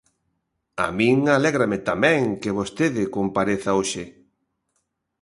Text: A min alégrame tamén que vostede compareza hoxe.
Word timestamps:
A 0.85 0.87
min 0.97 1.17
alégrame 1.37 1.79
tamén 1.89 2.21
que 2.41 2.55
vostede 2.59 3.03
compareza 3.17 3.71
hoxe. 3.79 4.03